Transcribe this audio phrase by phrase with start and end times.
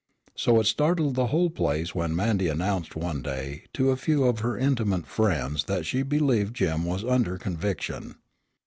[0.33, 4.39] So it startled the whole place when Mandy announced one day to a few of
[4.39, 8.15] her intimate friends that she believed "Jim was under conviction."